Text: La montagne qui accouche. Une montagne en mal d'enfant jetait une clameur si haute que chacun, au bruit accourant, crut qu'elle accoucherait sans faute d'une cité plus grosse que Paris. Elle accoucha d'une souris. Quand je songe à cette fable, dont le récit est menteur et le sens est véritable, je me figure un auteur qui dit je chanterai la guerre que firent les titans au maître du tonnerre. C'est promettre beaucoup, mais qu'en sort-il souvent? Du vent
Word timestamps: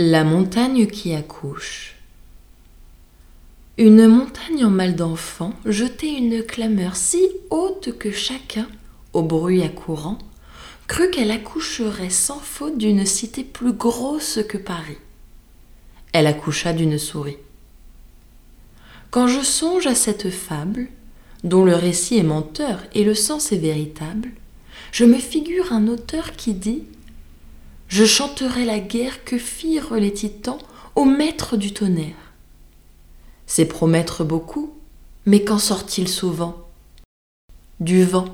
La 0.00 0.22
montagne 0.22 0.86
qui 0.86 1.12
accouche. 1.12 1.96
Une 3.78 4.06
montagne 4.06 4.64
en 4.64 4.70
mal 4.70 4.94
d'enfant 4.94 5.52
jetait 5.64 6.14
une 6.14 6.44
clameur 6.44 6.94
si 6.94 7.20
haute 7.50 7.98
que 7.98 8.12
chacun, 8.12 8.68
au 9.12 9.22
bruit 9.22 9.60
accourant, 9.60 10.18
crut 10.86 11.10
qu'elle 11.10 11.32
accoucherait 11.32 12.10
sans 12.10 12.38
faute 12.38 12.78
d'une 12.78 13.04
cité 13.04 13.42
plus 13.42 13.72
grosse 13.72 14.38
que 14.48 14.56
Paris. 14.56 14.98
Elle 16.12 16.28
accoucha 16.28 16.72
d'une 16.72 16.96
souris. 16.96 17.38
Quand 19.10 19.26
je 19.26 19.42
songe 19.42 19.88
à 19.88 19.96
cette 19.96 20.30
fable, 20.30 20.86
dont 21.42 21.64
le 21.64 21.74
récit 21.74 22.18
est 22.18 22.22
menteur 22.22 22.84
et 22.94 23.02
le 23.02 23.16
sens 23.16 23.50
est 23.50 23.58
véritable, 23.58 24.30
je 24.92 25.04
me 25.04 25.18
figure 25.18 25.72
un 25.72 25.88
auteur 25.88 26.36
qui 26.36 26.54
dit 26.54 26.84
je 27.88 28.04
chanterai 28.04 28.64
la 28.64 28.78
guerre 28.78 29.24
que 29.24 29.38
firent 29.38 29.94
les 29.94 30.12
titans 30.12 30.58
au 30.94 31.04
maître 31.04 31.56
du 31.56 31.72
tonnerre. 31.72 32.32
C'est 33.46 33.64
promettre 33.66 34.24
beaucoup, 34.24 34.74
mais 35.24 35.42
qu'en 35.42 35.58
sort-il 35.58 36.06
souvent? 36.06 36.68
Du 37.80 38.04
vent 38.04 38.26